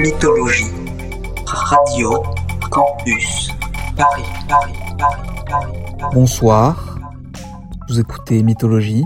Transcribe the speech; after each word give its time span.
Mythologie. 0.00 0.72
Radio 1.44 2.22
Campus 2.70 3.50
Paris, 3.98 4.24
Paris. 4.48 4.72
Bonsoir, 6.14 6.98
vous 7.86 8.00
écoutez 8.00 8.42
Mythologie. 8.42 9.04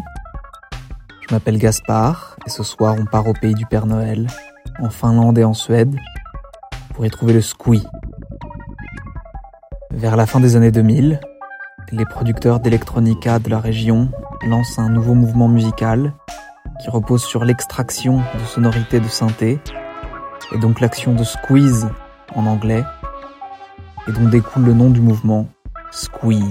Je 1.29 1.35
m'appelle 1.35 1.59
Gaspard 1.59 2.37
et 2.47 2.51
ce 2.51 2.63
soir 2.63 2.95
on 2.97 3.07
part 3.07 3.27
au 3.27 3.33
pays 3.33 3.55
du 3.55 3.67
Père 3.67 3.87
Noël, 3.87 4.29
en 4.79 4.89
Finlande 4.89 5.37
et 5.37 5.43
en 5.43 5.53
Suède, 5.53 5.97
pour 6.95 7.05
y 7.05 7.11
trouver 7.11 7.33
le 7.33 7.41
squee. 7.41 7.85
Vers 9.91 10.15
la 10.15 10.27
fin 10.27 10.39
des 10.39 10.55
années 10.55 10.71
2000, 10.71 11.19
les 11.91 12.05
producteurs 12.05 12.61
d'electronica 12.61 13.41
de 13.41 13.51
la 13.51 13.59
région 13.59 14.11
lancent 14.47 14.79
un 14.79 14.91
nouveau 14.91 15.15
mouvement 15.15 15.49
musical 15.49 16.15
qui 16.81 16.89
repose 16.89 17.25
sur 17.25 17.45
l'extraction 17.45 18.19
de 18.19 18.45
sonorités 18.47 19.01
de 19.01 19.09
synthé 19.09 19.59
et 20.53 20.59
donc 20.59 20.81
l'action 20.81 21.15
de 21.15 21.25
squeeze 21.25 21.89
en 22.35 22.47
anglais 22.47 22.83
et 24.07 24.13
dont 24.13 24.29
découle 24.29 24.65
le 24.65 24.75
nom 24.75 24.91
du 24.91 25.01
mouvement 25.01 25.49
Squee. 25.91 26.43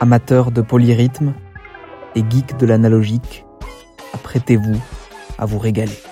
Amateurs 0.00 0.50
de 0.50 0.62
polyrythme 0.62 1.34
et 2.14 2.24
geeks 2.28 2.56
de 2.56 2.66
l'analogique, 2.66 3.44
apprêtez-vous 4.14 4.80
à 5.38 5.46
vous 5.46 5.58
régaler. 5.58 6.11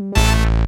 Come 0.00 0.14
on. 0.16 0.59